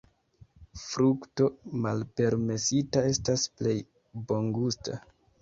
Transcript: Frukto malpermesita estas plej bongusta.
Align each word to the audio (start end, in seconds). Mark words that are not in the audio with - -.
Frukto 0.83 1.49
malpermesita 1.83 3.05
estas 3.11 3.45
plej 3.61 3.77
bongusta. 4.33 4.99